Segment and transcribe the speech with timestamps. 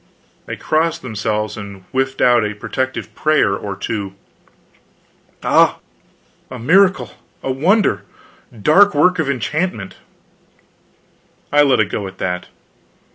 [0.47, 4.15] They crossed themselves, and whiffed out a protective prayer or two.
[5.43, 5.77] "Ah h
[6.49, 7.11] a miracle,
[7.43, 8.01] a wonder!
[8.51, 9.97] Dark work of enchantment."
[11.53, 12.47] I let it go at that.